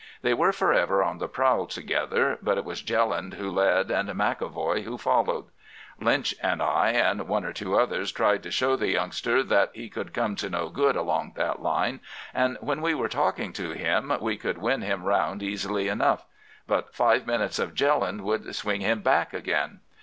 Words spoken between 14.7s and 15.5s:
him round